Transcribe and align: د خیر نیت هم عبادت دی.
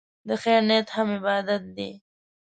د 0.27 0.29
خیر 0.41 0.61
نیت 0.69 0.87
هم 0.95 1.07
عبادت 1.17 1.63
دی. 1.75 1.89